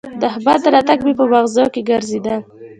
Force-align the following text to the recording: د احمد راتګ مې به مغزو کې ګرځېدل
د 0.19 0.23
احمد 0.31 0.61
راتګ 0.73 0.99
مې 1.05 1.13
به 1.17 1.25
مغزو 1.31 1.65
کې 1.73 1.81
ګرځېدل 1.89 2.39